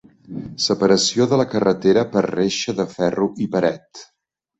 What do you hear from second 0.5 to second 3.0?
Separació de la carretera per reixa de